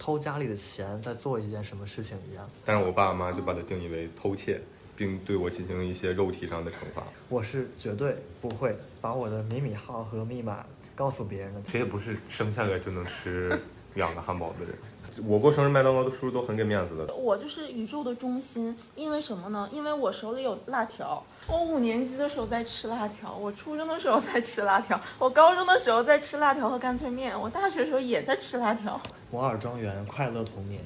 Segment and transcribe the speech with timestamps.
[0.00, 2.48] 偷家里的钱在做一件什么事情一样。
[2.64, 4.58] 但是我爸妈就把它定义为偷窃，
[4.96, 7.02] 并对我进行一些肉体上的惩罚。
[7.28, 11.60] 我是绝对不会把我的米米号和密码告诉别人的。
[11.70, 13.60] 谁也不是生下来就能吃
[13.92, 14.74] 两个汉堡的人。
[15.26, 17.12] 我过生日，麦当劳的叔叔都很给面子的。
[17.14, 19.68] 我就是宇宙的中心，因为什么呢？
[19.72, 21.22] 因为我手里有辣条。
[21.46, 29.00] 我五年级的时候在吃辣条，我初中的时候在吃辣条，我高中的时候在吃辣条和干脆面，我大学的时候也在吃辣条。
[29.32, 30.80] 摩尔庄园，快乐童年。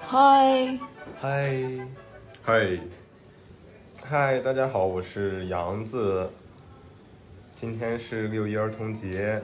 [0.00, 0.78] 嗨，
[1.20, 1.52] 嗨，
[2.42, 2.78] 嗨，
[4.02, 6.30] 嗨，大家好，我是杨子。
[7.50, 9.42] 今天是六一儿童节，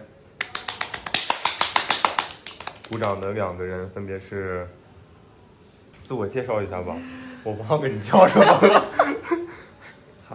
[2.88, 4.66] 鼓掌的两个人分别是，
[5.92, 6.96] 自我介绍一下吧，
[7.42, 8.90] 我忘了你叫什么了。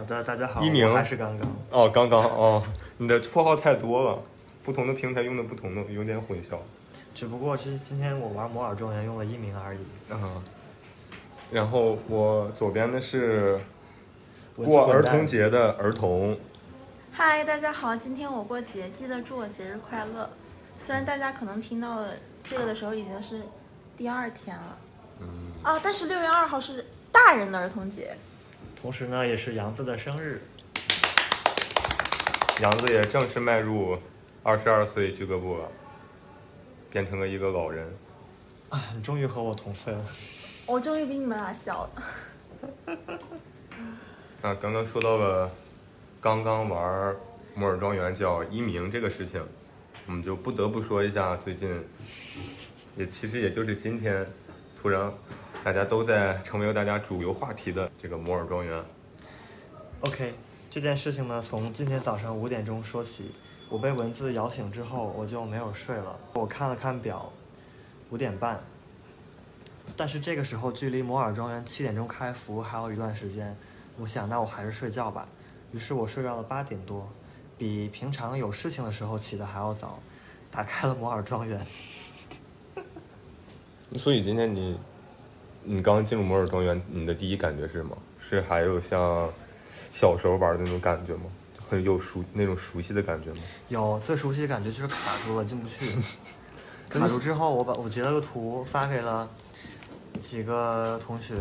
[0.00, 1.46] 好的，大家好，一鸣我还是刚刚。
[1.68, 2.62] 哦，刚刚哦，
[2.96, 4.18] 你的绰号太多了，
[4.64, 6.56] 不同的平台用的不同的，有点混淆。
[7.14, 9.80] 只不过是今天我玩摩尔庄园用了一鸣而已。
[10.08, 10.42] 嗯，
[11.50, 13.60] 然后我左边的是
[14.56, 16.34] 过儿童节的儿童，
[17.12, 20.30] 嗨，大家好，今天我过节，记得祝我节日快乐。
[20.78, 23.42] 虽然大家可能听到了这个的时候已经是
[23.98, 24.78] 第二天了，
[25.20, 25.26] 嗯，
[25.62, 28.16] 啊，但是六月二号是大人的儿童节。
[28.80, 30.40] 同时呢，也是杨子的生日。
[32.62, 33.98] 杨子也正式迈入
[34.42, 35.68] 二十二岁俱乐部了，
[36.90, 37.86] 变成了一个老人。
[38.70, 40.04] 啊，你终于和我同岁了。
[40.64, 42.96] 我终于比你们俩小了。
[44.42, 45.50] 啊，刚刚说到了
[46.20, 47.14] 刚刚玩
[47.54, 49.46] 摩尔庄园叫一鸣这个事情，
[50.06, 51.84] 我们就不得不说一下最近，
[52.96, 54.26] 也其实也就是今天，
[54.80, 55.12] 突然
[55.62, 58.82] 大家都在成为大家主流话题的这个摩尔庄园。
[60.00, 60.34] OK，
[60.70, 63.32] 这件事情呢，从今天早上五点钟说起。
[63.68, 66.18] 我被蚊子咬醒之后，我就没有睡了。
[66.32, 67.30] 我看了看表，
[68.10, 68.60] 五点半。
[69.96, 73.56] 但是这个时候距离摩尔庄园七点钟开服还有一段时间，
[73.96, 75.28] 我想那我还是睡觉吧。
[75.72, 77.08] 于是我睡到了八点多，
[77.56, 80.00] 比平常有事情的时候起的还要早。
[80.50, 81.64] 打开了摩尔庄园，
[83.96, 84.76] 所以今天你，
[85.62, 87.96] 你刚进入摩尔庄园，你的第一感觉是什么？
[88.18, 89.30] 是还有像
[89.68, 91.24] 小时候玩的那种感觉吗？
[91.68, 93.38] 很有熟那种熟悉的感觉吗？
[93.68, 95.86] 有最熟悉的感觉就是卡住了，进不去。
[96.90, 99.30] 卡住之后，我把我截了个图发给了
[100.20, 101.34] 几个同学，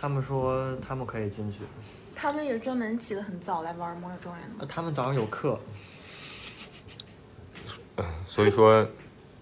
[0.00, 1.60] 他们说他们可以进去，
[2.14, 5.58] 他们也专门起得很早来玩摩尔庄园的他们早上有课。
[8.26, 8.84] 所以说，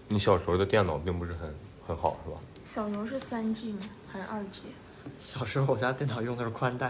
[0.07, 1.53] 你小时候的电脑并不是很
[1.87, 2.37] 很好，是吧？
[2.65, 3.79] 小时候是三 G 吗？
[4.11, 4.63] 还是二 G？
[5.19, 6.89] 小时候我家电脑用的是宽带，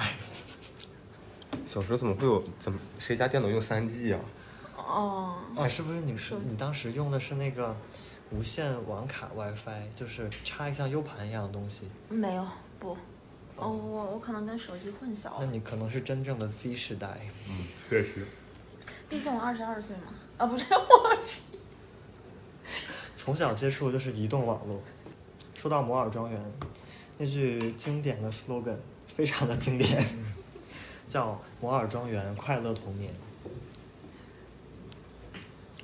[1.65, 4.19] 小时候怎么会有怎么谁家电脑用三 G 啊？
[4.77, 7.75] 哦，哎，是不是你是你当时用的是那个
[8.31, 11.89] 无线网卡 WiFi，就是插一个像 U 盘一样的东西？
[12.09, 12.47] 没有，
[12.79, 12.97] 不。
[13.57, 17.19] 哦，我我可能跟手机混淆了，那你可能是真正的 Z 时代。
[17.49, 18.25] 嗯，确实。
[19.09, 20.13] 毕竟我二十二岁嘛。
[20.37, 21.41] 啊，不是我二十。
[23.17, 24.81] 从小接触的就是移动网络。
[25.65, 26.39] 说到摩尔庄园，
[27.17, 28.75] 那句经典的 slogan
[29.07, 30.05] 非常的经典，
[31.09, 33.11] 叫“摩尔庄园快乐童年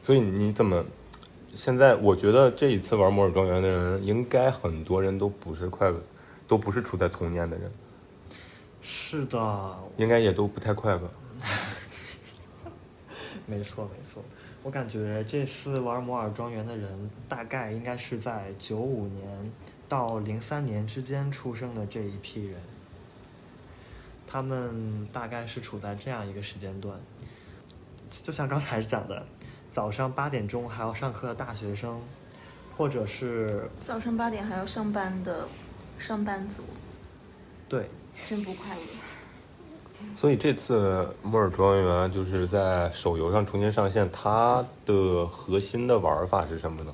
[0.03, 0.85] 所以你怎么？
[1.55, 5.99] 现在我觉得这一次玩摩尔庄园的人，应该很多人都不是快乐，
[6.47, 7.71] 都不是处在童年的人，”。
[8.83, 11.11] 是的，应该也都不太快乐。
[13.47, 14.23] 没错没错。
[14.63, 19.51] 我感觉这次玩摩尔庄园的人，大概应该是在九五年
[19.89, 22.59] 到零三年之间出生的这一批人。
[24.27, 26.97] 他们大概是处在这样一个时间段，
[28.09, 29.25] 就像刚才讲的，
[29.73, 31.99] 早上八点钟还要上课的大学生，
[32.77, 35.47] 或者是早上八点还要上班的
[35.99, 36.63] 上班族，
[37.67, 37.89] 对
[38.25, 38.81] 真不快乐。
[40.15, 46.93] 所以这次摩尔庄园就是在手游上重新上线，它的核心的玩法是什么呢？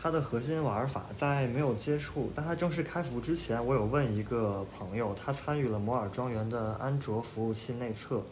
[0.00, 8.22] 它的核心玩法，在没有接触，但它正式开服之前，我有问一个朋友，他参与了摩尔庄园的安卓服务器内测，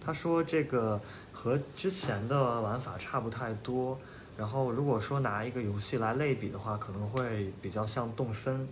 [0.00, 1.00] 他说这个
[1.32, 3.98] 和之前的玩法差不太多。
[4.36, 8.68] 然后如果说拿一个游戏来类比的话，可能会比较像动森。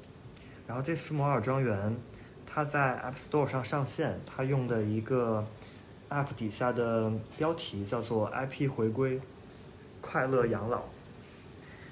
[0.69, 1.97] 然后这次摩尔庄园，
[2.57, 5.47] 它在 App Store 上上线，它用的一个
[6.09, 9.21] App 底下的标题叫做 IP 回归，
[10.01, 10.85] 快乐养老。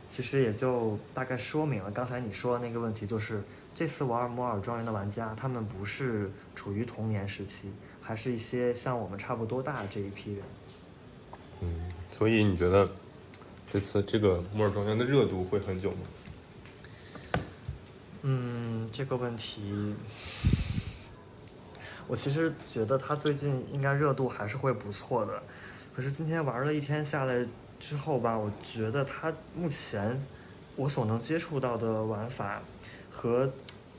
[0.09, 3.43] 其实也就大概说明了刚才你说的那个问题，就是
[3.75, 7.71] 这次玩摩尔庄园的玩家，他们不是处于童年时期，
[8.01, 10.43] 还是一些像我们差不多大的这一批人。
[11.61, 12.91] 嗯，所以你觉得
[13.71, 16.07] 这次这个摩尔庄园的热度会很久吗？
[18.27, 19.95] 嗯，这个问题，
[22.07, 25.43] 我其实觉得它最近应该热度还是会不错的。
[25.95, 27.47] 可是今天玩了一天下来
[27.79, 30.19] 之后吧，我觉得它目前
[30.75, 32.63] 我所能接触到的玩法
[33.11, 33.53] 和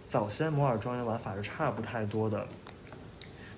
[0.10, 2.48] 早先摩尔庄园玩法是差不太多的。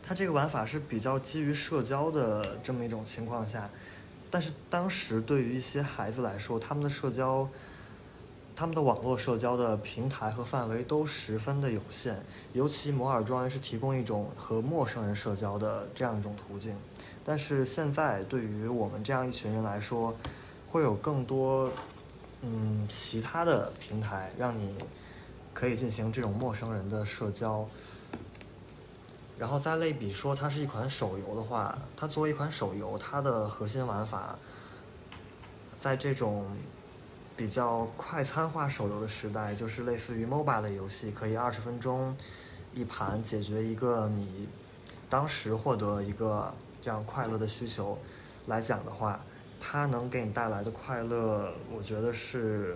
[0.03, 3.69] 它这个玩法是比较基于社交的这么一种情况下，
[4.29, 7.49] 但是当时对于一些孩子来说，他们的社交。
[8.59, 12.19] 他们的网络社交的平台和范围都十分的有限，
[12.54, 16.75] 尤其摩尔庄园是提供一种和陌生人社交的这样一种途径。
[17.24, 20.12] 但是现在对于我们这样一群人来说，
[20.68, 21.71] 会有更多
[22.42, 24.75] 嗯其他的平台让你
[25.53, 27.63] 可以进行这种陌生人的社交。
[29.38, 34.36] 然后再类比说，它是一款手游的话，它作为一款手游，它的核心玩法
[35.80, 36.44] 在这种。
[37.38, 42.18] 比较快餐化手游的时代，就是类似于 MOBA 的游戏，可以二十分钟
[42.74, 44.50] 一盘解决一个你
[45.07, 46.51] 当时获得一个
[46.81, 47.95] 这样快乐的需求
[48.48, 49.24] 来讲的话，
[49.60, 52.75] 它能给你带来的快乐，我觉得是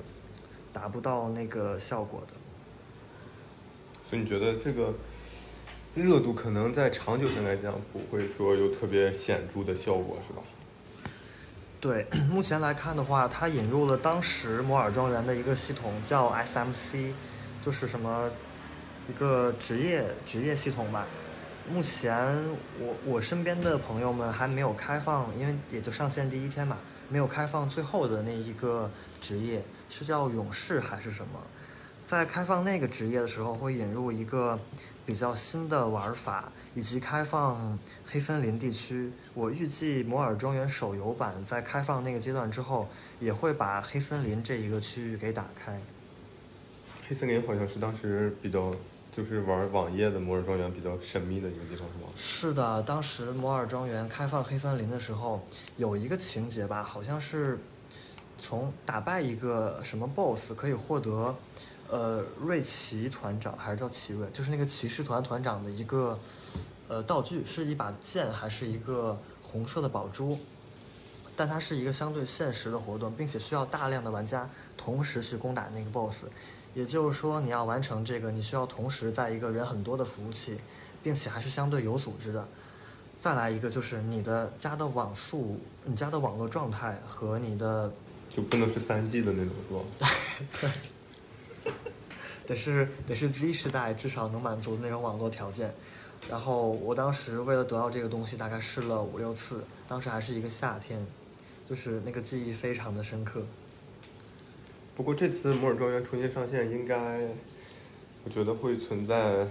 [0.72, 2.34] 达不到那个效果的。
[4.06, 4.94] 所以你觉得这个
[5.96, 10.44] 热度可能在长久性来讲不会说有特别显著的效果，是吧？
[11.82, 17.12] 对， 目前来看的话，它引入了当时摩尔庄园的一个系统，叫 SMC，
[17.60, 18.30] 就是什么
[19.10, 21.08] 一个职业职业系统吧。
[21.68, 22.16] 目前
[22.80, 26.78] 我我身边的朋友们还没有开放，因为也就上线第一天嘛，
[27.10, 28.88] 没有开放最后的那一个
[29.20, 31.40] 职业，是叫勇士还是什么？
[32.12, 34.60] 在开放那个职业的时候，会引入一个
[35.06, 36.52] 比较新的玩法。
[36.76, 42.90] 以及开放黑森林地区，我预计摩尔庄园手游版在开放那个阶段之后，
[43.22, 45.80] 也会把黑森林这一个区域给打开。
[47.08, 48.74] 黑森林好像是当时比较，
[49.16, 52.08] 就是玩网页的摩尔庄园比较神秘的一个地方，是吗？
[52.18, 55.46] 是的，当时摩尔庄园开放黑森林的时候，
[55.78, 57.58] 有一个情节吧，好像是
[58.38, 61.36] 从打败一个什么 BOSS 可以获得，
[61.92, 66.18] 呃，瑞奇团长还是叫奇瑞，就是那个骑士团团长的一个。
[66.88, 70.38] 呃，道具是一把剑还是一个红色的宝珠？
[71.38, 76.26] 但它是一个相对现实的活动，并且需要大量的玩家同时去攻打那个 BOSS。
[76.74, 80.60] 也就是说，你要完成这个，你需要同时在一个人很多的服务器，
[81.02, 82.46] 并且还是相对有组织的。
[83.22, 87.90] 再来一个就是你的家的网速、你家的网络状态和你的
[88.28, 89.74] 就不能是三 G 的那种，是
[90.04, 90.10] 吧？
[90.60, 90.70] 对，
[92.48, 95.74] 得是得是 Z 时代至少能满足那种网络条件。
[96.30, 99.64] 然后我当时为了得到这个东西，大概试了五六次。
[99.88, 101.06] 当时还是一个夏天，
[101.66, 103.44] 就是那个记忆非常的深刻。
[104.96, 107.28] 不过这次摩尔庄园重新上线，应该
[108.24, 109.48] 我觉得会存在，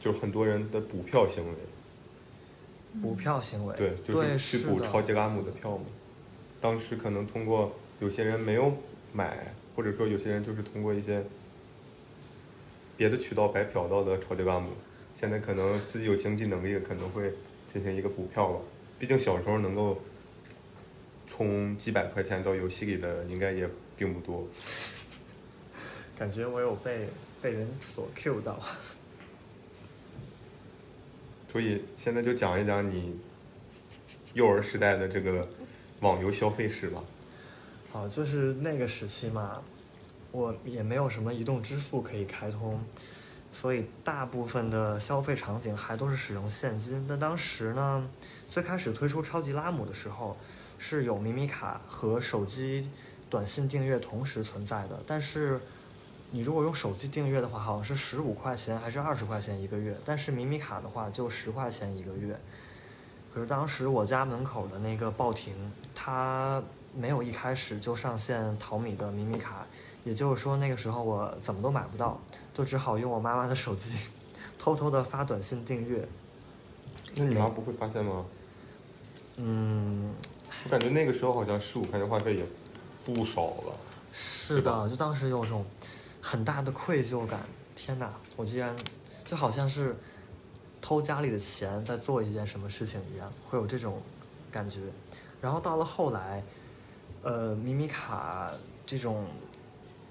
[0.00, 1.54] 就是很多人的补票行为。
[3.00, 3.76] 补票行为。
[3.76, 5.84] 对，就是去补超级拉姆的票嘛。
[6.60, 8.72] 当时可能通过有些人没有
[9.12, 11.22] 买，或者说有些人就是通过一些
[12.96, 14.72] 别的渠道白嫖到的超级拉姆。
[15.14, 17.32] 现在可能自己有经济能力，可能会
[17.72, 18.58] 进行一个补票吧。
[18.98, 19.96] 毕竟小时候能够
[21.28, 24.44] 充几百块钱到游戏里的，应该也并不多。
[26.18, 27.06] 感觉我有被
[27.40, 28.60] 被人所 Q 到。
[31.52, 33.16] 所以现在就讲一讲你
[34.34, 35.48] 幼儿时代的这个
[36.00, 37.00] 网游消费史吧。
[37.98, 39.60] 好，就是那个时期嘛，
[40.30, 42.80] 我也没有什么移动支付可以开通。
[43.52, 47.04] 所以大部分的消费场景还都是使用现金。
[47.08, 48.08] 但当时呢，
[48.48, 50.36] 最开始推出超级拉姆的时候，
[50.78, 52.88] 是有米米卡和手机
[53.28, 55.02] 短信订阅同时存在的。
[55.04, 55.60] 但是
[56.30, 59.96] 你如果用手机订阅的话，好像是十五块钱还是二十块钱一个月。
[60.04, 62.38] 但是米米卡的话就十块钱一个月。
[63.34, 65.52] 可是当时我家门口的那个报亭，
[65.96, 66.62] 它
[66.98, 69.64] 没有一开始就上线淘米的米米卡，
[70.02, 72.20] 也就是说那个时候我怎么都买不到。
[72.52, 74.08] 就只好用我妈妈的手机，
[74.58, 76.08] 偷偷的发短信订阅。
[77.14, 78.26] 那你妈不会发现吗？
[79.36, 80.12] 嗯，
[80.64, 82.44] 我感觉那个时候好像十五块钱话费也
[83.04, 83.78] 不少了。
[84.12, 85.64] 是的，就当时有种
[86.20, 87.38] 很大的愧疚感。
[87.76, 88.74] 天哪，我居然
[89.24, 89.96] 就好像是
[90.80, 94.02] 偷家里的钱在做一件什么事情一样，会有这种
[94.50, 94.80] 感觉。
[95.40, 96.42] 然后到了后来，
[97.28, 98.50] 呃，米米卡
[98.86, 99.26] 这种。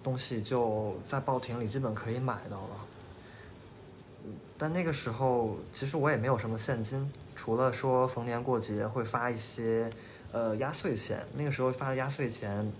[0.03, 2.69] 东西就在报亭里基本可以买到了，
[4.57, 9.89] 但那个时候其实我也没有什么现金，除了说逢年过节会发一些
[10.31, 12.71] 呃压岁钱，那个时候发的压岁钱，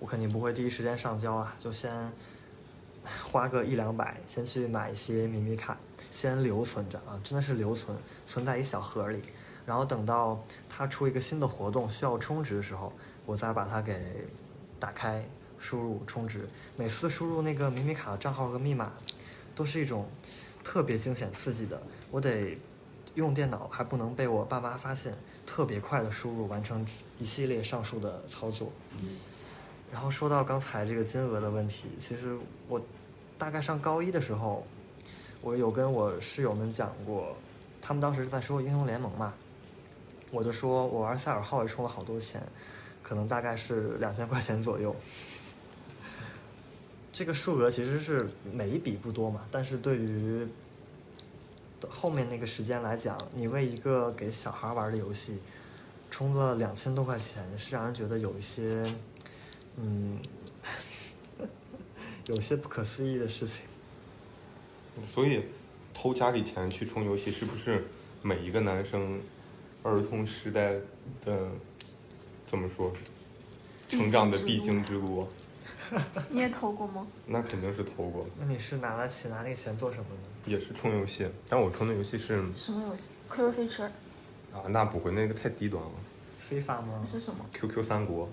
[0.00, 2.12] 我肯定不会第一时间上交啊，就先
[3.24, 5.78] 花个一两百，先去买一些米米卡，
[6.10, 9.22] 先留存着啊，真的是留存，存在一小盒里，
[9.64, 12.92] 然后等到它出一个新的活动需要充值的时候，
[13.26, 13.94] 我再把它给
[14.78, 15.24] 打开，
[15.58, 16.48] 输入充值。
[16.76, 18.92] 每次输入那个米米卡的账号和密码，
[19.54, 20.08] 都是一种
[20.64, 22.56] 特别惊险刺激的，我得
[23.14, 26.86] 用电脑还不能被我爸妈发现，特别快的输入完成
[27.18, 28.72] 一系列上述的操作。
[29.92, 32.80] 然后说到刚才这个金额的问题，其实我
[33.36, 34.66] 大概上高一的时候，
[35.42, 37.36] 我有跟我室友们讲过，
[37.82, 39.34] 他们当时在说英雄联盟嘛，
[40.30, 42.42] 我就说我玩塞尔号也充了好多钱，
[43.02, 44.94] 可能大概是两千块钱左右。
[47.12, 50.46] 这个数额其实是每一笔不多嘛，但是对于
[51.88, 55.38] 后面那个时间来讲，你为一个给小孩玩的游戏
[56.10, 58.90] 充了两千多块钱，是让人觉得有一些，
[59.76, 60.18] 嗯，
[62.26, 63.66] 有些不可思议的事情。
[65.04, 65.42] 所以
[65.92, 67.84] 偷家里钱去充游戏，是不是
[68.22, 69.20] 每一个男生
[69.82, 70.76] 儿童时代
[71.24, 71.48] 的
[72.52, 72.92] 怎么说
[73.88, 75.26] 成长的必经之路？
[76.28, 77.06] 你也投过吗？
[77.26, 80.28] 那肯定是投过，那你是拿了钱拿那个钱做什么呢？
[80.44, 83.84] 也是充游戏，但我充的游戏是什么游戏？？QQ 飞车
[84.52, 85.90] 啊，那不会，那个太低端了。
[86.38, 88.28] 非法吗是什么？QQ 三国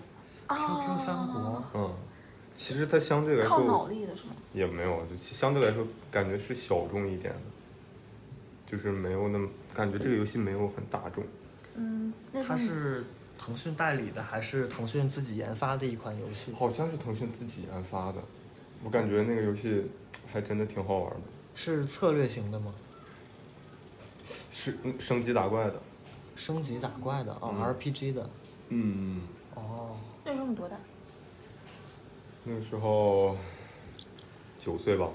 [0.49, 1.95] ，？QQ 三国，嗯，
[2.53, 4.33] 其实它相对来靠脑说力的是吗？
[4.51, 7.39] 也没有，就其相对来说感觉是小众一点的，
[8.69, 11.23] 就是没有那么感觉这个游戏没有很大众。
[11.75, 13.05] 嗯，那它是
[13.39, 16.51] 腾讯代理的还是腾讯自己研发的一款游戏？
[16.53, 18.21] 好像是腾讯自己研发的，
[18.83, 19.89] 我感觉那个游戏
[20.31, 21.21] 还真的挺好玩的，
[21.55, 22.73] 是策略型的吗？
[24.51, 25.81] 是嗯升级打怪的。
[26.35, 28.29] 升级打怪的哦、嗯 r p g 的
[28.69, 29.21] 嗯，
[29.55, 29.95] 哦。
[30.23, 30.75] 那时候你多大？
[32.43, 33.35] 那个时候
[34.57, 35.09] 九岁吧，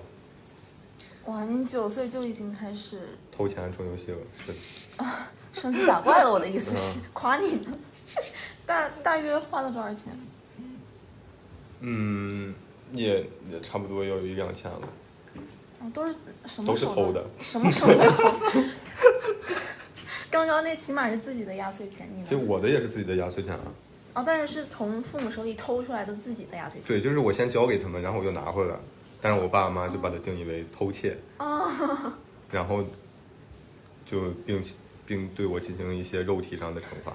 [1.27, 2.99] 哇，你九岁就已经开始
[3.31, 5.05] 投钱充游戏了，是的。
[5.53, 6.33] 升级打怪了。
[6.33, 7.79] 我的意思是嗯夸你呢。
[8.67, 10.13] 大大约花了多少钱？
[11.81, 12.55] 嗯，
[12.93, 14.81] 也也差不多有一两千了。
[15.81, 16.15] 哦，都是
[16.47, 18.33] 什么都是偷的什么手段偷？
[20.31, 22.45] 刚刚那起码是自己的压岁钱，你就呢？
[22.47, 23.61] 我的也是自己的压岁钱啊，
[24.15, 26.89] 哦，但是是从父母手里偷出来的自己的压岁钱。
[26.89, 28.75] 对，就是我先交给他们，然后我又拿回来，
[29.21, 31.17] 但是我爸妈就把它定义为偷窃，
[32.51, 32.83] 然后
[34.07, 34.63] 就并
[35.07, 37.13] 并对我进行一些肉体上的惩罚。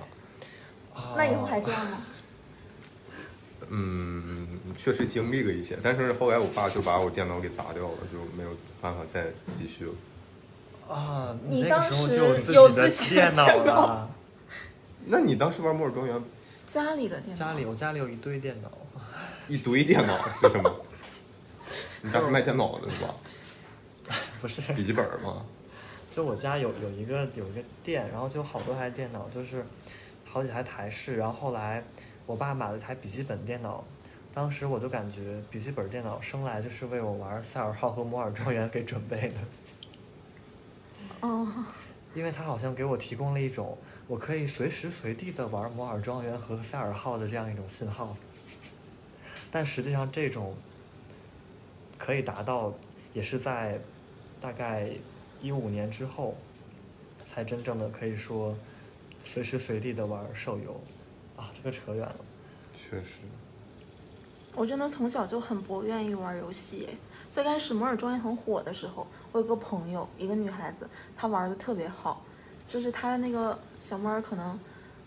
[1.15, 1.97] 那以后还这样吗？
[3.71, 8.49] 嗯，确实经历了一些，但是后来我爸就把我电脑给砸掉了，就没有
[8.81, 9.93] 办法再继续了。
[10.95, 14.09] 啊，你当时就有自有己的自己电脑电脑了。
[15.05, 16.23] 那你当时玩摩尔庄园，
[16.65, 17.45] 家里的电脑。
[17.45, 18.71] 家里我家里有一堆电脑，
[19.47, 20.75] 一堆电脑是什么？
[22.01, 23.13] 你家是卖电脑的是吧？
[24.41, 25.45] 不是，笔记本吗？
[26.11, 29.63] 就我家有有一个有一个店，然后就好多台电脑，就是
[30.31, 31.83] 好几台台式，然后后来
[32.27, 33.83] 我爸买了一台笔记本电脑，
[34.31, 39.35] 当时我就感觉笔记本电脑生来就是为我玩塞尔号和摩尔庄园给准备的。
[41.21, 41.47] 哦，
[42.13, 48.15] 因为它好像给我提供了一种我可以随时随地的玩摩尔庄园和塞尔号的这样一种信号，
[49.49, 50.55] 但实际上这种
[51.97, 52.71] 可以达到，
[53.13, 53.81] 也是在
[54.39, 54.89] 大概
[55.41, 56.35] 一五年之后，
[57.27, 58.55] 才真正的可以说
[59.21, 60.81] 随时随地的玩手游，
[61.35, 62.15] 啊，这个扯远了。
[62.73, 63.19] 确实，
[64.55, 66.87] 我真的从小就很不愿意玩游戏。
[67.29, 72.23] 最开始摩尔庄园很火的时候，我有个朋友，一个女孩子，她玩的特别好，
[72.65, 74.59] 就是她的那个小猫儿可能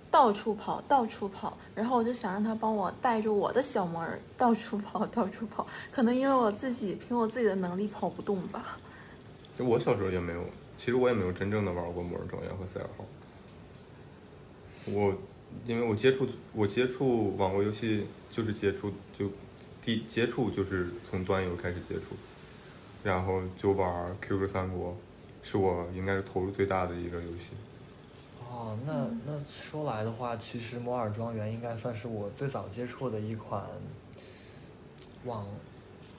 [0.08, 5.66] 到处跑，到处跑，然后我就想让她帮我带着我的小猫儿到处跑， 到处跑。
[5.90, 8.78] 可能因为我自己凭我自己的能力跑不动吧。
[9.58, 10.44] 就我小时候也没有，
[10.76, 13.04] 其实我也没有真正的玩过摩尔庄园和赛尔号。
[14.86, 15.14] 我
[15.66, 19.30] 因为我接触我接触网络游戏就是接触就
[19.80, 22.16] 第接触就是从端游开始接触，
[23.04, 24.96] 然后就玩 QQ 三国，
[25.42, 27.50] 是我应该是投入最大的一个游戏。
[28.50, 33.64] 哦，那那说来的话，其实摩尔庄园应该算是我最早接触的一款
[35.24, 35.46] 网，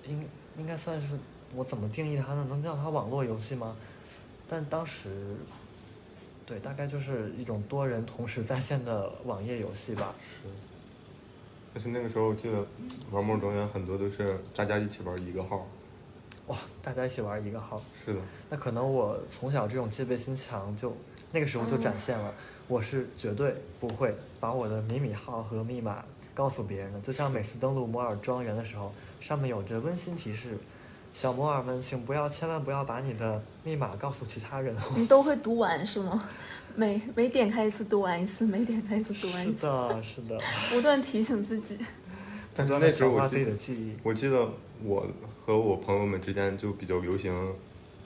[0.07, 0.27] 应
[0.57, 1.17] 应该算是
[1.55, 2.45] 我怎么定义它呢？
[2.49, 3.75] 能叫它网络游戏吗？
[4.47, 5.09] 但当时，
[6.45, 10.13] 对，大概就是一种多人同时在线的网页游戏吧。
[10.19, 10.49] 是，
[11.73, 12.65] 但是那个时候我记得
[13.11, 15.67] 玩摩尔庄园很多都是大家一起玩一个号，
[16.47, 17.81] 哇，大家一起玩一个号。
[18.05, 18.19] 是的，
[18.49, 20.95] 那可能我从小这种戒备心强，就
[21.31, 22.33] 那个时候就展现了，
[22.67, 26.99] 我是绝对不会把我的迷你号和密码告诉别人的。
[26.99, 30.57] 就像每次登录摩尔庄园的时候，上面有着温馨提示：
[31.13, 34.75] 小摩尔们，请不要，千万不要把你的密码告诉其他人。
[34.95, 36.27] 你都会读完是吗？
[36.75, 40.39] 每每点开一次读完一次，每点开一次读完一次，是的，是的，
[40.73, 41.77] 不断提醒自己。
[42.55, 43.93] 但是不断的那时候我自己记得，的记忆。
[44.01, 44.49] 我记得
[44.83, 45.07] 我
[45.45, 47.31] 和我朋友们之间就比较流行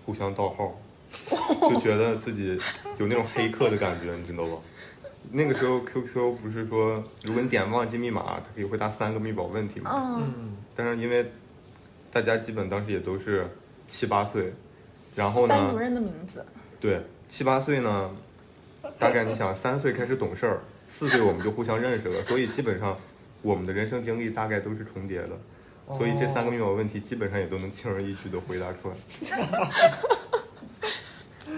[0.06, 0.78] 互相盗号，
[1.70, 2.60] 就觉得自己
[2.98, 4.58] 有那种黑客的感觉，你知道吧？
[5.32, 9.92] 那个时候 QQ 不是说，如果你点忘记密码，它可以回答三个密保问题嘛？
[9.94, 11.30] 嗯，嗯，但是因为
[12.12, 13.48] 大家基本当时也都是
[13.88, 14.54] 七八岁，
[15.16, 16.46] 然后呢，班主任的名字。
[16.80, 18.12] 对七八岁呢，
[18.98, 22.98] 大概你想三岁开始懂事儿，四岁我们就互相认识了，所以基本上
[23.42, 25.40] 我们的人生经历大概都是重叠的，
[25.96, 28.96] 所以这三个密码问题基本上也都能轻而易举的回答出来。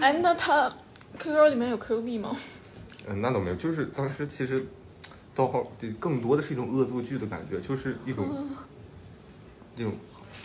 [0.00, 0.72] 哎，那他
[1.18, 2.36] QQ 里面有 Q 币吗？
[3.06, 4.64] 嗯，那倒没有，就是当时其实
[5.34, 8.46] 盗号这更多的是一种恶作剧的感觉，就是一种
[9.76, 9.92] 这种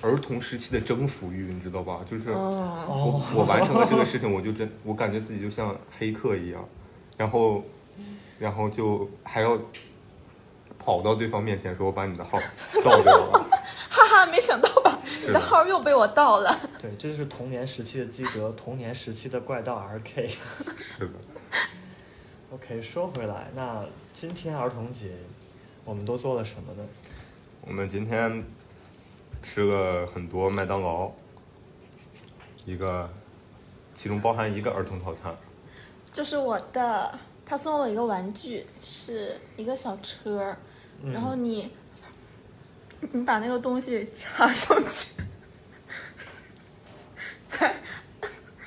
[0.02, 2.04] 儿童时期的征服欲，你知道吧？
[2.06, 6.68] 就是哦，我我完成了这个事情，我就真我感觉自己就像黑客一样，
[7.18, 7.64] 然后
[8.38, 9.60] 然后就还要
[10.78, 12.38] 跑到对方面前说我把你的号
[12.84, 13.50] 盗掉了，
[13.90, 15.00] 哈哈，没想到吧？
[15.26, 16.56] 你的号又被我盗了。
[16.80, 20.28] 对，这就是童年时期的基德，童年时期的怪盗 RK。
[20.78, 21.14] 是的
[22.52, 25.12] ，OK，说回来，那今天儿童节，
[25.84, 26.88] 我们都做了什么呢？
[27.62, 28.44] 我们今天
[29.46, 31.12] 吃了很多麦当劳，
[32.66, 33.08] 一个
[33.94, 35.38] 其中包含一个儿童套餐。
[36.12, 40.58] 这是我的，他送我一个玩具，是一个小车，
[41.04, 41.72] 嗯然后你
[43.12, 45.14] 你把那个东西插上去，
[47.48, 47.76] 再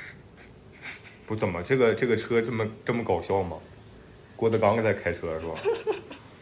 [1.27, 3.59] 不怎么，这个这个车这么这么搞笑吗？
[4.37, 5.55] 郭德纲在开车是吧？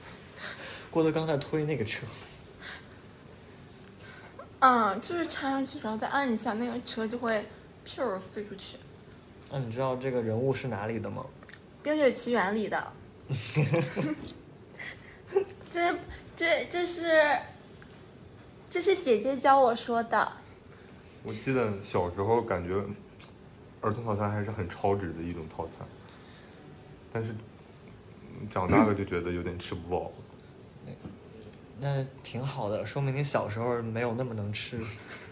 [0.92, 2.06] 郭德纲在推那个车，
[4.68, 7.46] 嗯，就是插上去，然后再按一下，那个车就会
[7.86, 8.76] 咻儿飞出去。
[9.48, 11.24] 那你知道这个人物是哪里的吗？
[11.84, 12.92] 《冰雪奇缘》里的，
[15.70, 15.96] 这
[16.34, 17.38] 这这是
[18.68, 20.32] 这是姐姐教我说的。
[21.22, 22.74] 我记得小时候感觉
[23.80, 25.86] 儿童套餐还是很超值的一种套餐，
[27.12, 30.10] 但是嗯长大了就觉得有点吃不饱。
[31.78, 34.80] 那挺好的，说明你小时候没有那么能吃。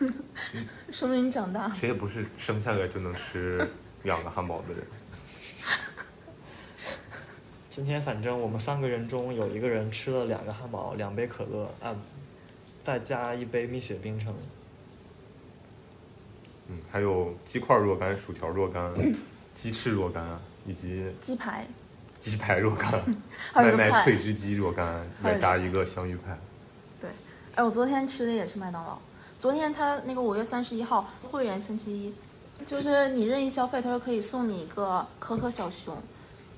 [0.92, 1.72] 说明你长大。
[1.72, 3.66] 谁也不是生下来就能吃
[4.04, 4.84] 两个汉堡的人。
[7.70, 11.96] 今天反正我们三个人中有一个人吃了两个汉堡，两杯可乐，啊，
[12.84, 14.32] 再加一杯蜜雪冰城。
[16.68, 18.92] 嗯，还有鸡块若干、薯条若干、
[19.54, 21.66] 鸡翅若干，以及鸡排，
[22.30, 22.90] 鸡排若 干、
[23.52, 26.38] 还有一个派麦麦脆汁鸡若干，外加一个香芋派。
[26.98, 27.10] 对，
[27.54, 28.98] 哎，我昨天吃的也是麦当劳。
[29.36, 32.14] 昨天他那个五月三十一号会员星期一，
[32.64, 35.94] 就是你任意消费，他说可以送你一个可可小熊，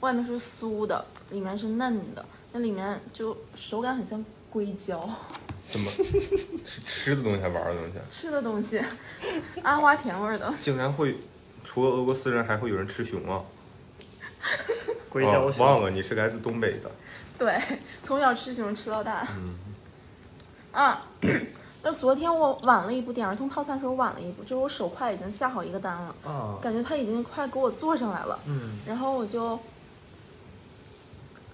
[0.01, 5.09] 外面是酥的，里面是嫩的，那里面就手感很像硅胶，
[5.69, 5.91] 怎么
[6.65, 7.99] 是吃的东西还玩的东西？
[8.09, 8.81] 吃的东西，
[9.65, 10.55] 阿花甜味儿的。
[10.61, 11.19] 竟然会
[11.65, 13.43] 除了俄罗斯人，还会有人吃熊啊！
[15.09, 16.91] 硅胶熊、哦忘了你是来自东北的。
[17.39, 17.59] 对，
[18.03, 19.27] 从小吃熊吃到大。
[19.37, 19.55] 嗯，
[20.73, 21.03] 啊，
[21.83, 28.39] 那昨天我晚了一步点儿童套餐的时候晚了一步，就是我手快已经下好一个单了，啊，感觉他已经快给我做上来了。
[28.47, 29.59] 嗯，然后我就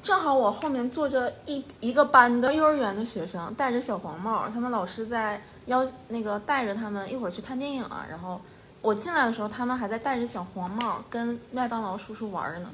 [0.02, 8.06] 正好我后面坐着一一个班的幼儿园的学生，戴着小黄帽，他们老师在邀那个带着他们一会儿去看电影啊。
[8.08, 8.40] 然后
[8.80, 12.70] 我进来的时候，他们还在戴着小黄帽跟麦当劳叔叔玩呢。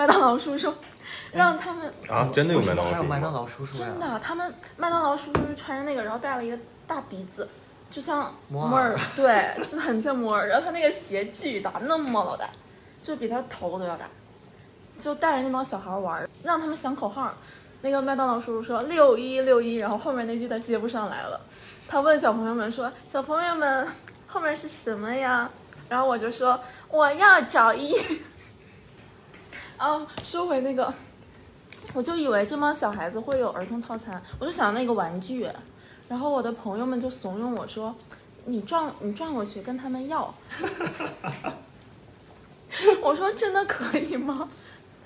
[0.00, 0.72] 麦当劳叔叔
[1.30, 3.76] 让他们啊，真的有麦当劳叔叔吗还有麦当劳叔叔？
[3.76, 7.46] 真的，他们麦当劳叔叔是穿着那个，然后戴了一个大鼻子，
[7.90, 10.48] 就像摩尔，对，就很像摩尔。
[10.48, 12.48] 然后他那个鞋巨大，那么老大，
[13.02, 14.06] 就比他头都要大，
[14.98, 17.30] 就带着那帮小孩玩，让他们想口号。
[17.82, 21.38] 那个麦当劳叔叔说六一六一，然后后面那句他接不上来了，
[21.86, 23.86] 他问小朋友们说：“小朋友们，
[24.26, 25.50] 后面是什么呀？”
[25.90, 26.58] 然后我就说
[26.88, 27.94] ：“我要找一。”
[29.80, 30.92] 哦，收回那个，
[31.94, 35.48] 我就以为这帮小孩子会有儿童套餐，我就想那个玩具，
[36.06, 37.96] 然后我的朋友们就怂恿我说
[38.44, 40.34] ：“你转你转过去跟他们要。
[43.00, 44.50] ”我说：“真的可以吗？”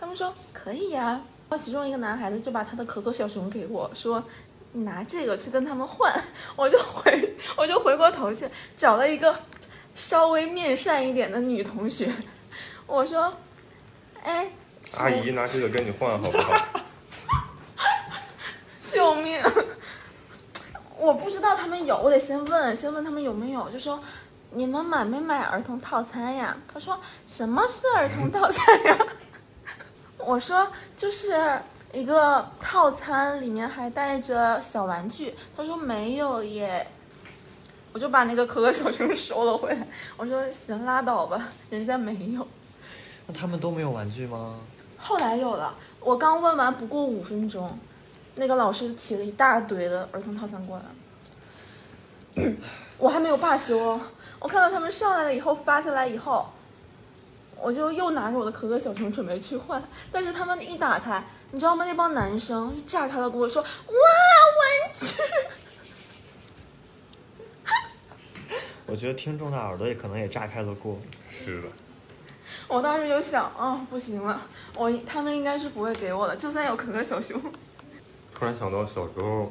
[0.00, 4.24] 他们说：“可以呀。”然后其中一个男孩子就把他的可可小熊给我，说
[4.72, 6.12] ：“你拿这个去跟他们换，
[6.56, 9.32] 我就回我就回过头去找了一个
[9.94, 12.12] 稍微面善一点的女同学，
[12.88, 13.32] 我说，
[14.22, 14.50] 哎，
[14.98, 16.54] 阿姨拿这个跟你换好不好？
[18.84, 19.42] 救命！
[20.96, 23.98] 我不知道他们有，我得先问，先问他们有没有，就说
[24.50, 26.56] 你们买没买儿童套餐呀？
[26.72, 28.98] 他说什么是儿童套餐呀？
[30.18, 31.60] 我说就是
[31.92, 35.34] 一个套餐，里面还带着小玩具。
[35.56, 36.86] 他说没有耶。
[37.92, 39.86] 我就把那个可可小熊收了回来。
[40.16, 42.46] 我说行，拉倒吧，人家没有。
[43.26, 44.56] 那他们都没有玩具吗？
[45.06, 47.78] 后来有了，我刚问完不过五分钟，
[48.36, 50.80] 那个老师提了一大堆的儿童套餐过
[52.34, 52.42] 来，
[52.96, 54.00] 我还没有罢休哦。
[54.38, 56.48] 我看到他们上来了以后发下来以后，
[57.60, 61.84] 我就又拿着我的可可小熊准备去换，但是他们一打开，你知道吗？
[61.84, 65.16] 那帮男生就炸开了跟我说：“哇，玩具！”
[68.88, 70.98] 我觉得听众的耳朵也可能也炸开了锅。
[71.28, 71.68] 是的，
[72.68, 74.40] 我当时就想，啊、不行了，
[74.76, 77.40] 我他们应该是不会给我的，就算有可可小熊。
[78.34, 79.50] 突然想到小时候，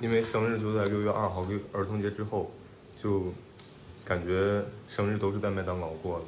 [0.00, 2.50] 因为生日就在六月二号，六儿童节之后，
[3.00, 3.32] 就
[4.04, 6.24] 感觉生日都是在麦当劳过的。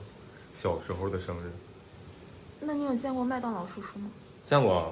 [0.52, 1.50] 小时候的生日，
[2.61, 4.11] 那你有见过麦当劳叔叔吗？
[4.44, 4.90] 见过啊，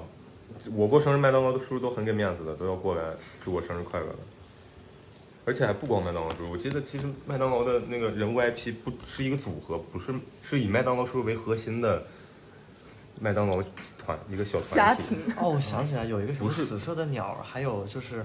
[0.73, 3.13] 我过生日，麦当劳的叔叔都很给面子的，都要过来
[3.43, 4.17] 祝我生日快乐的。
[5.45, 12.03] 而且还不光麦当劳叔叔，我记得其实麦当劳的那个人物 IP 不是一个组合，不是是以麦当劳叔叔为核心的
[13.19, 13.63] 麦当劳
[13.97, 14.75] 团一个小团体。
[14.75, 15.17] 家庭。
[15.37, 18.23] 哦，我想起来有一个什么不是紫色的鸟，还有就是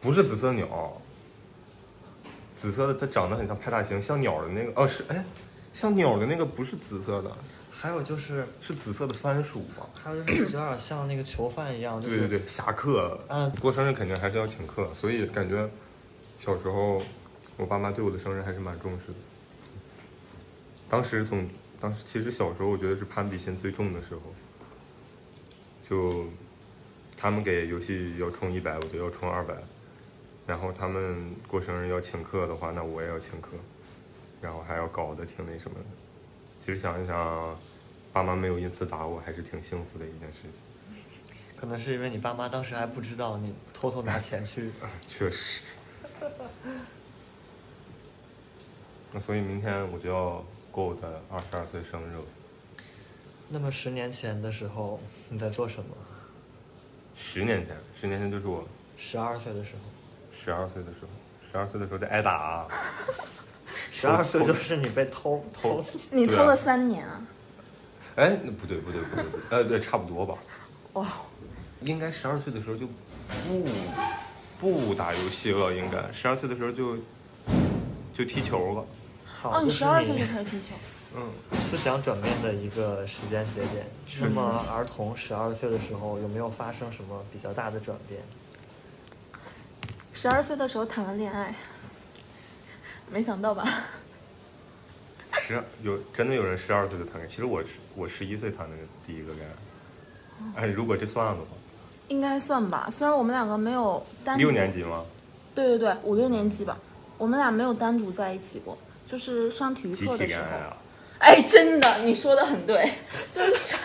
[0.00, 1.00] 不是紫色鸟，
[2.54, 5.24] 紫色的它长得很像派大星，像鸟的那个哦是哎，
[5.72, 7.30] 像鸟的那个不是紫色的，
[7.70, 9.86] 还有就是是紫色的番薯嘛？
[9.94, 15.68] 还有就是有点像那个囚犯一样，就是对对对，侠客，嗯过生日肯定还是要请客，所以感觉
[16.38, 17.02] 小时候
[17.56, 19.14] 我爸妈对我的生日还是蛮重视的。
[20.88, 21.46] 当时总
[21.80, 24.20] 当时其实小时候我觉得是攀比心最重的时候，
[25.82, 26.26] 就
[27.16, 29.54] 他们给游戏要充一百，我就要充二百，
[30.46, 33.50] 然后他们过生日要请客的话，那我也要请客，
[34.40, 35.84] 然后还要搞得挺那什么的。
[36.58, 37.58] 其实想一想，
[38.12, 40.52] 爸妈没有因此打我，还是挺幸福的一件事情。
[41.56, 44.70] 可能是因为你爸妈当时还不知道你偷偷拿钱去。
[45.08, 45.62] 确实。
[49.12, 52.22] 那所以明天我就要过我的二十二岁生日了。
[53.48, 55.00] 那么十年前的时候
[55.30, 55.96] 你在做什么？
[57.16, 59.80] 十年前，十年前就是我十二岁的时候，
[60.32, 61.08] 十二岁的时候，
[61.50, 62.68] 十二岁的时候在挨打、啊
[63.90, 65.84] 十二岁就是你被偷偷。
[66.10, 67.26] 你偷了三年啊！
[68.16, 70.36] 哎，那不对，不对，不对，不对，呃，对，差不多吧。
[70.92, 71.06] 哇，
[71.80, 72.92] 应该十二岁的时候就不
[74.58, 76.96] 不打游戏了，应该十二岁的时候就
[78.12, 78.86] 就踢球了。
[79.24, 80.74] 好，哦，你十二岁就开始踢球，
[81.14, 83.86] 嗯，思想转变的一个时间节点。
[84.20, 88.20] 那么儿童十二岁的时候有没有发生什么比较大的转变？
[90.12, 91.54] 十二岁的时候谈了恋爱，
[93.12, 93.64] 没想到吧？
[95.34, 99.48] 十二有真的有人十二岁就谈恋爱，其实我是我十一岁谈的第一个恋
[100.56, 100.62] 爱。
[100.62, 101.46] 哎，如果这算了的话，
[102.08, 105.04] 应该算吧，虽然我们两个没有单独六年级吗？
[105.54, 106.76] 对对对，五六年级吧，
[107.16, 110.42] 我们俩没有单独在一起过，就是上体育课的时候。
[111.18, 112.92] 哎，真的，你说的很对，
[113.32, 113.78] 就是上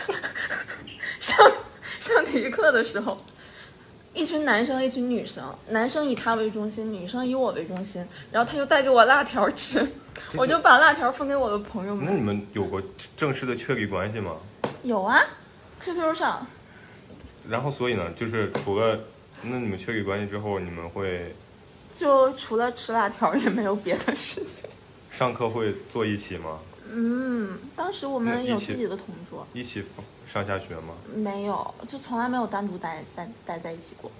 [1.18, 1.52] 上
[2.00, 3.16] 上体育课的时候，
[4.12, 9.84] 一群男生，一群女生，男生以他为中心，女生以我为中心，然后他就带给我辣条吃，
[10.38, 12.06] 我就把辣条分给我的朋友们。
[12.06, 12.80] 那你们有过
[13.16, 14.36] 正式的确立关系吗？
[14.84, 15.20] 有啊
[15.80, 16.46] ，QQ 上
[17.48, 18.98] 然后所以呢，就是除了
[19.42, 21.34] 那你们确立关系之后，你们会
[21.92, 24.54] 就除了吃辣条也没有别的事情。
[25.12, 26.58] 上课会坐一起吗？
[26.90, 29.84] 嗯，当时我们有自己的同桌，一起
[30.32, 30.94] 上下学吗？
[31.14, 34.10] 没有，就从来没有单独待在待在一起过。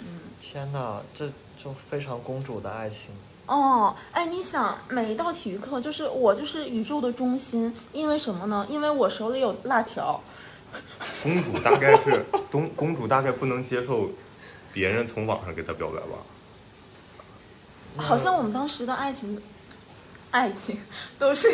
[0.00, 3.10] 嗯天哪，这就非常公主的爱情。
[3.46, 8.66] 哦，哎，你想，每一道体育课就是我就是宇宙的中心，因为什么呢？
[8.70, 10.20] 因为我手里有辣条。
[11.22, 14.10] 公主大概是公公主大概不能接受
[14.72, 16.18] 别人从网上给她表白吧？
[18.02, 19.40] 好像我们当时的爱情，
[20.30, 20.80] 爱情
[21.18, 21.48] 都是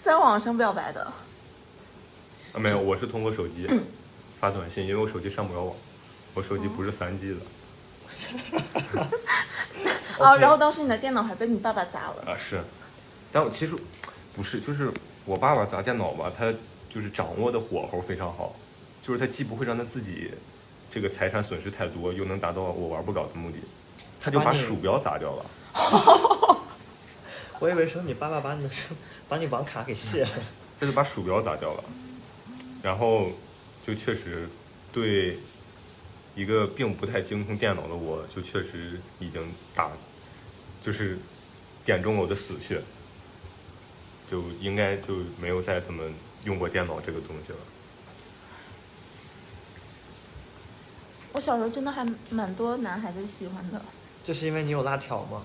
[0.00, 1.12] 在网上表白的。
[2.52, 3.68] 啊，没有，我是通过手机
[4.40, 5.74] 发短信，因为我手机上不了网，
[6.34, 7.40] 我手机不是三 G 的
[10.24, 12.24] 啊然后当时你的电脑还被你爸爸砸了。
[12.26, 12.60] 啊，是，
[13.30, 13.74] 但我其实
[14.34, 14.90] 不是，就是
[15.24, 16.52] 我爸爸砸电脑吧，他
[16.96, 18.56] 就是掌握的火候非常好，
[19.02, 20.30] 就是他既不会让他自己
[20.88, 23.58] 这个财产损失太多，又能达到我玩不搞的目的，
[24.18, 25.46] 他就把鼠标砸掉了。
[27.60, 28.70] 我以为说你爸爸把你的
[29.28, 30.30] 把你网卡给卸了。
[30.80, 31.84] 他就把鼠标砸掉了，
[32.82, 33.28] 然后
[33.86, 34.48] 就确实
[34.90, 35.38] 对
[36.34, 39.42] 一个并不太精通电脑的我，就确实已经
[39.74, 39.90] 打，
[40.82, 41.18] 就是
[41.84, 42.80] 点中了我的死穴，
[44.30, 46.02] 就应该就没有再怎么
[46.46, 47.58] 用过电脑这个东西了。
[51.32, 53.78] 我小时候真的还蛮多男孩子喜欢的，
[54.24, 55.42] 就是因为你有辣条吗？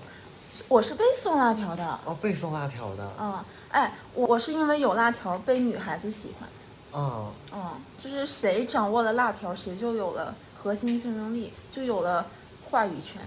[0.68, 2.00] 我是被送辣条的。
[2.04, 3.12] 哦，被送辣条的。
[3.18, 6.48] 嗯，哎，我我是因为有辣条被女孩子喜欢。
[6.94, 12.26] 嗯，嗯，就是谁掌握了辣条，谁就有了核心竞争力，就有了
[12.70, 13.20] 话语权。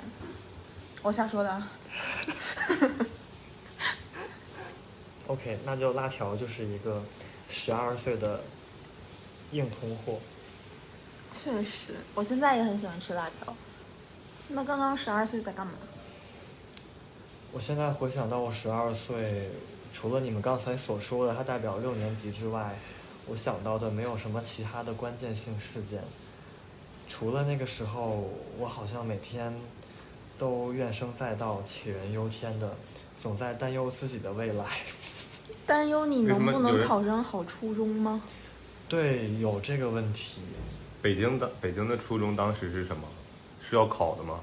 [1.02, 1.68] 我瞎说的啊。
[5.28, 7.04] OK，那就辣条就是一个
[7.50, 8.42] 十二岁的
[9.52, 10.20] 硬通货。
[11.32, 13.56] 确实，我现在也很喜欢吃辣条。
[14.48, 15.74] 那刚刚十二岁在干嘛？
[17.52, 19.50] 我现在回想到我十二岁，
[19.94, 22.76] 除了你们刚才所说的它代表六年级之外，
[23.28, 26.04] 我想到的没有什么其他的关键性事件。
[27.08, 29.54] 除了那个时候，我好像每天
[30.38, 32.76] 都怨声载道、杞人忧天的，
[33.22, 34.66] 总在担忧自己的未来。
[35.66, 38.22] 担忧你能不能考上好初中吗？
[38.88, 40.42] 对，有这个问题。
[41.02, 43.08] 北京的北京的初中当时是什么？
[43.62, 44.40] 是要考的吗？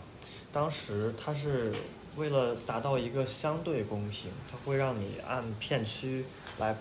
[0.52, 1.72] 当时它是
[2.16, 6.24] 为了达到一个相对公平，它会让你按片区
[6.58, 6.76] 来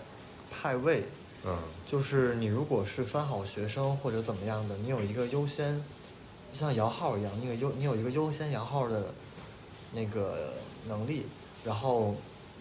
[0.50, 1.04] 派位。
[1.44, 1.56] 嗯，
[1.86, 5.82] 就是你如果是三好学生或者怎么样的，你有一个优先，
[6.52, 9.14] 像摇号一样，你有优你有一个优先摇号的
[9.92, 10.52] 那个
[10.86, 11.26] 能力，
[11.64, 12.14] 然后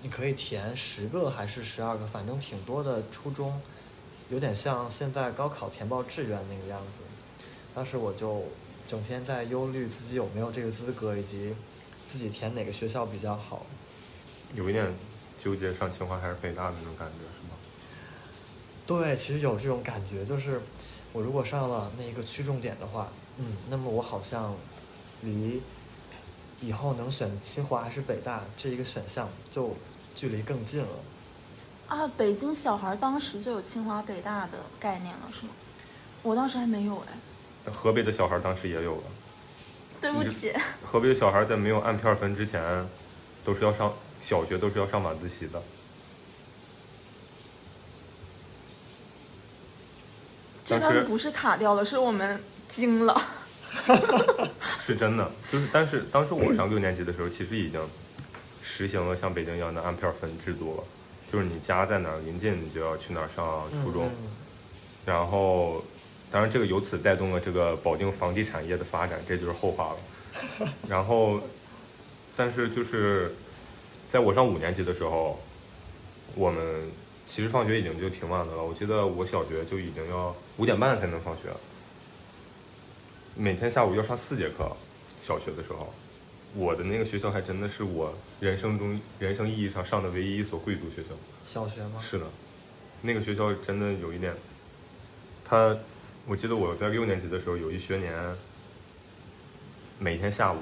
[0.04, 3.62] 你可以填十个还是十二个，反正挺多的初中，
[4.30, 7.04] 有点像现在高考填报志愿那个样子。
[7.76, 8.44] 当时我就
[8.88, 11.56] 整天在忧虑自己有没有这个资格，以及
[12.12, 13.66] 自己填哪个学校比较好。
[14.56, 14.94] 有一点
[15.42, 17.56] 纠结上清华还是北大的那种感觉，是吗？
[18.86, 20.62] 对，其实有这种感觉，就是
[21.14, 24.56] 我如果上了那一个区重点的话，嗯，那么我好像
[25.22, 25.62] 离
[26.60, 29.74] 以后能选清华还是北大这一个选项就
[30.16, 30.90] 距离更近了。
[31.88, 35.52] 啊，北京小孩当时就有清华北大的概念了，是吗？
[36.24, 37.72] 我当时还没有哎。
[37.72, 39.04] 河北的小孩当时也有了。
[40.00, 40.52] 对不起，
[40.84, 42.88] 河北的小孩在没有按片分之前，
[43.44, 45.62] 都是要上小学，都是要上晚自习的。
[50.64, 53.22] 这当时段不是卡掉了，是我们惊了。
[54.80, 57.80] 是真的，就是但是当时我上六年级的时候，其实已经
[58.62, 60.84] 实行了像北京一样的按片分制度了，
[61.32, 64.06] 就是你家在哪儿临近，你就要去哪儿上初中。
[64.06, 64.32] 嗯
[65.04, 65.84] 然后，
[66.30, 70.68] 当然这个由此带动了这个保定房地产业的发展，这就是后话了。
[70.88, 71.42] 然后，
[72.36, 73.34] 但是就是
[74.08, 75.42] 在我上五年级的时候，
[76.36, 76.64] 我们
[77.26, 78.64] 其实放学已经就挺晚的了。
[78.64, 81.50] 我记得我小学就已经要五点半才能放学，
[83.36, 84.72] 每天下午要上四节课。
[85.20, 85.92] 小学的时候，
[86.54, 91.10] 我的那个学校还真的是我人生中人生意义上上的唯一一所贵族学校。
[91.44, 92.00] 小学吗？
[92.02, 92.26] 是的，
[93.02, 94.36] 那个学校真的有一点，
[95.44, 95.78] 他，
[96.26, 98.14] 我记得我在六年级的时候，有一学年，
[99.98, 100.60] 每天下午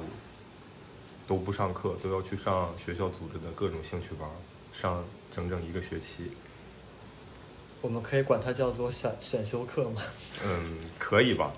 [1.28, 4.30] 都不上课，都要去上学校组织的各种兴趣班，
[4.71, 6.32] 上整整一个学期。
[7.82, 10.02] 我们可以管它叫做选选修课吗？
[10.45, 11.52] 嗯，可以吧。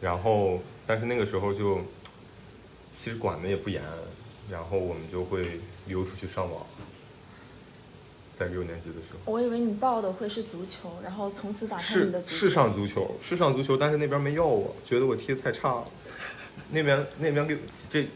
[0.00, 1.80] 然后，但是那个时候就，
[3.02, 3.82] 其实管的也不严，
[4.50, 6.66] 然后我们就会溜出去上网。
[8.38, 9.32] 在六年级的时候。
[9.32, 12.36] 我以为你报的会是足球，然后从此打开你的足球。
[12.36, 15.84] 是上足球，是上足球，但是那边没要我，觉得我踢的太差了。
[16.70, 17.56] 那边那边给
[17.88, 18.06] 这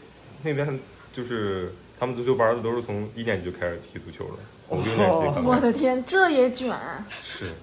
[0.43, 0.79] 那边
[1.11, 6.75] 就是他们足球班的都是从一年级就开始踢足球了，我六年级我的天，这也卷！
[7.23, 7.53] 是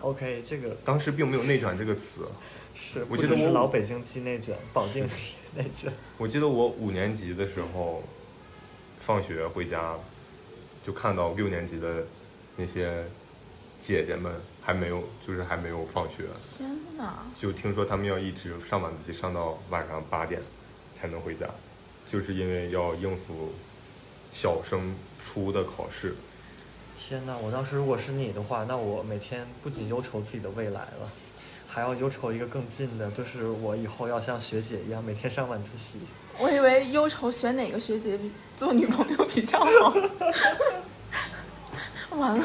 [0.00, 2.26] OK，这个当时并没有内卷这个词。
[2.74, 5.92] 是我记得我老北京鸡内卷，保定鸡 内卷。
[6.16, 8.02] 我记得我五年级的时候，
[8.98, 9.96] 放学回家，
[10.86, 12.06] 就看到六年级的
[12.56, 13.04] 那些
[13.80, 14.32] 姐姐们
[14.62, 16.24] 还没有，就是还没有放学，
[16.56, 17.18] 天哪！
[17.38, 20.40] 就听说他们要一直上晚自习上到晚上八点
[20.94, 21.46] 才能回家，
[22.06, 23.52] 就是因为要应付
[24.32, 26.14] 小升初的考试。
[27.02, 31.10] 天呐，我当时如果是你的话，那我每天不仅忧愁自己的未来了，
[31.66, 35.98] 还要忧愁一个更近的，就是我以后要像学姐一样每天上晚自习。
[36.38, 38.20] 我以为忧愁选哪个学姐
[38.54, 39.94] 做女朋友比较好。
[42.18, 42.44] 完了，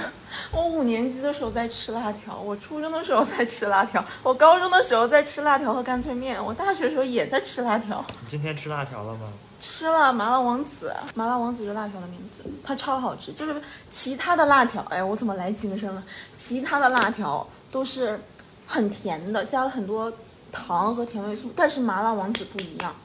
[0.52, 8.04] 我五年级的时候在吃辣条，我初中的时候在吃辣条，我高中的时候在吃辣条和干脆面，我大学的时候也在吃辣条。
[8.22, 9.34] 你今天吃辣条了吗？
[9.68, 13.34] 吃了麻辣王子，麻辣王子是辣条的名字，它超好吃。
[13.34, 16.04] 就是其他的辣条，哎，我怎么来精神了？
[16.36, 18.20] 其他的辣条都是
[18.68, 20.14] 很甜的，加了很多
[20.52, 22.96] 糖和甜味素，但是麻辣王子不一样，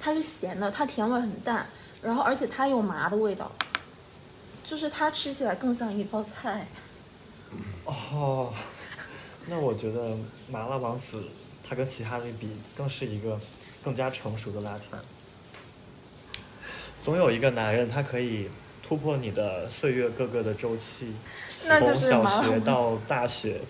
[0.00, 1.64] 它是咸的，它甜味很淡，
[2.02, 3.50] 然后而且它有麻的味道，
[4.64, 6.66] 就是它吃起来更像一道菜。
[7.84, 8.52] 哦，
[9.46, 10.16] 那我觉得
[10.50, 11.22] 麻辣王子
[11.66, 13.38] 它跟其他的比，更是一个
[13.84, 14.98] 更加成熟的辣条。
[17.02, 18.48] 总有一个男人，他可以
[18.86, 21.12] 突破你的岁月各个的周期，
[21.66, 23.60] 那就从小学到，大学，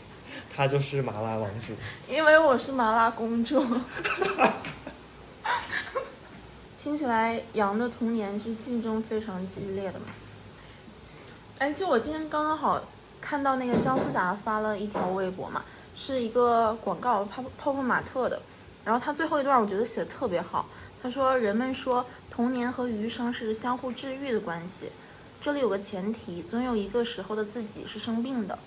[0.55, 1.73] 他就是麻辣王子。
[2.07, 3.64] 因为我是麻辣公主。
[6.83, 10.07] 听起来杨的童年是竞争非常激烈的嘛？
[11.59, 12.83] 哎，就我今天刚刚好
[13.21, 15.62] 看到那个姜思达发了一条微博嘛，
[15.97, 18.42] 是一个广告泡泡泡玛特的，
[18.85, 20.66] 然后他最后一段我觉得写的特别好，
[21.01, 24.87] 他说人们说童年和余生是相互治愈的关系，
[25.38, 28.59] 这里有个前提，总有一个时候的自己是生病的，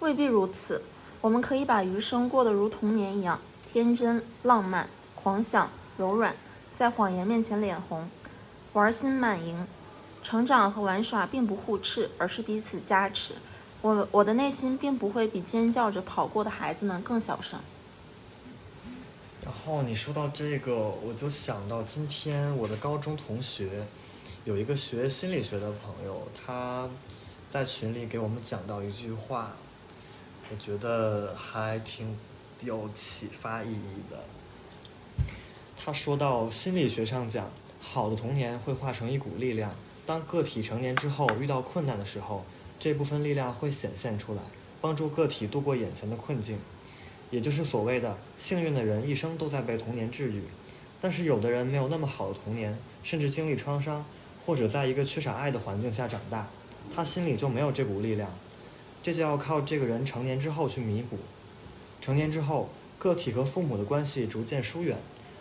[0.00, 0.82] 未必如此。
[1.22, 3.40] 我们可以把余生过得如童年一样
[3.72, 6.36] 天真、浪漫、狂想、柔软，
[6.74, 8.06] 在谎言面前脸红，
[8.74, 9.66] 玩心满盈。
[10.22, 13.32] 成长和玩耍并不互斥，而是彼此加持。
[13.80, 17.58] 我我的内心并不会比尖叫着跑过的孩子们更小声。
[19.52, 23.68] 然后你说到这个，我就想到今天我的高中同学，
[24.44, 26.88] 有一个学心理学的朋友，他
[27.50, 29.52] 在群里给我们讲到一句话，
[30.50, 32.18] 我觉得还挺
[32.62, 34.24] 有启发意义的。
[35.78, 37.48] 他说到心理学上讲，
[37.80, 39.70] 好的童年会化成一股力量，
[40.04, 42.44] 当个体成年之后遇到困难的时候，
[42.80, 44.40] 这部分力量会显现出来，
[44.80, 46.58] 帮助个体度过眼前的困境。
[47.32, 50.42] 也就是所谓的幸运的人一生都在被童年治愈，
[51.00, 54.04] 但是有的人没有那么好的童年，甚至经历创伤，
[54.44, 56.46] 或者在一个缺少爱的环境下长大，
[56.94, 58.30] 他心里就没有这股力量，
[59.02, 61.16] 这就要靠这个人成年之后去弥补。
[62.02, 62.68] 成年之后，
[62.98, 64.98] 个体和父母的关系逐渐疏远，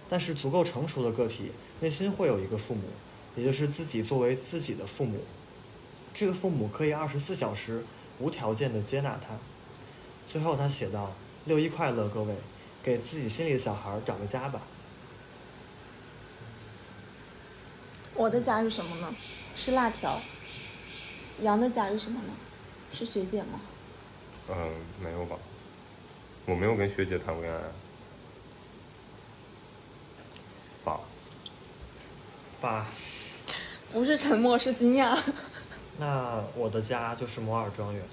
[0.10, 1.52] 但是足够成熟的个体
[1.82, 2.84] 内心会有一个父母，
[3.36, 5.20] 也就是自己作为自己的父母，
[6.14, 7.84] 这个父母可以二十四小时
[8.18, 9.36] 无条件的接纳他。
[10.32, 11.12] 最后他写道。
[11.46, 12.36] 六一快乐，各位，
[12.84, 14.62] 给自己心里的小孩找个家吧。
[18.14, 19.16] 我的家是什么呢？
[19.56, 20.22] 是辣条。
[21.42, 22.34] 羊的家是什么呢？
[22.94, 23.60] 是学姐吗？
[24.50, 25.36] 嗯，没有吧？
[26.46, 27.62] 我没有跟学姐谈过恋爱。
[30.84, 31.00] 爸，
[32.60, 32.86] 爸，
[33.92, 35.18] 不是沉默，是惊讶。
[35.98, 38.04] 那我的家就是摩尔庄园。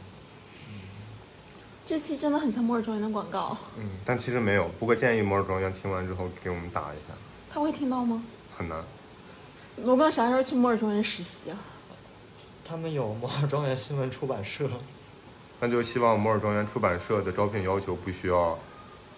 [1.89, 3.57] 这期真的很像摩尔庄园的广告。
[3.79, 4.69] 嗯，但其实没有。
[4.79, 7.15] 不过建议摩尔庄园听完之后给我们打一下，
[7.51, 8.23] 他会听到吗？
[8.55, 8.85] 很难。
[9.79, 11.57] 罗刚啥时候去摩尔庄园实习啊？
[12.63, 14.69] 他们有摩尔庄园新闻出版社。
[15.61, 18.59] 那就希望摩尔庄园出版社的招聘要求不需要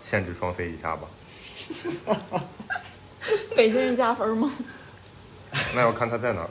[0.00, 1.08] 限制双非以下吧。
[3.56, 4.48] 北京人加分吗？
[5.74, 6.50] 那要看他在哪儿了。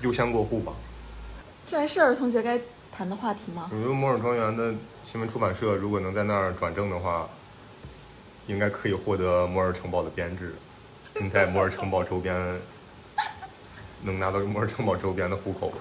[0.00, 0.72] 优先过户吧。
[1.64, 2.60] 这还是儿童节该
[3.00, 3.70] 谈的话题吗？
[3.72, 7.26] 我觉得摩尔庄园的新闻出版社如果能在那儿转正的话，
[8.46, 10.54] 应该可以获得摩尔城堡的编制。
[11.14, 12.60] 你在摩尔城堡周边
[14.02, 15.72] 能拿到摩尔城堡周边的户口，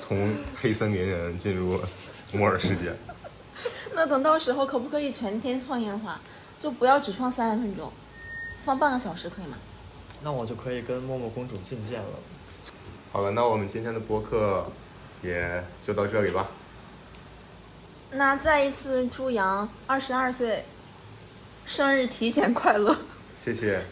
[0.00, 1.78] 从黑森林人进入
[2.32, 2.94] 摩尔世界。
[3.94, 6.18] 那等到时候可不可以全天放烟花？
[6.58, 7.92] 就不要只放三十分钟，
[8.64, 9.58] 放半个小时可以吗？
[10.22, 12.08] 那我就可以跟默默公主觐见了。
[13.12, 14.64] 好了，那我们今天的播客
[15.22, 16.46] 也就到这里吧。
[18.10, 20.64] 那再一次祝杨二十二岁
[21.66, 22.96] 生日提前快乐！
[23.36, 23.82] 谢谢。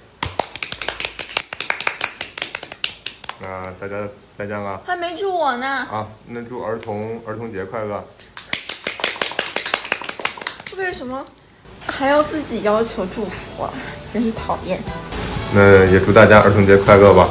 [3.40, 4.08] 那大家
[4.38, 6.08] 再见了还没祝我呢，啊！
[6.28, 8.02] 那祝儿童儿童节快乐。
[10.76, 11.24] 为什么
[11.86, 13.70] 还要自己要求祝福啊？
[14.10, 14.80] 真是讨厌。
[15.52, 17.28] 那也祝大家儿童节快乐吧。